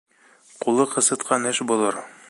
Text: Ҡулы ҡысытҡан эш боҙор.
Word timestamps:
Ҡулы 0.63 0.87
ҡысытҡан 0.95 1.47
эш 1.51 1.61
боҙор. 1.73 2.03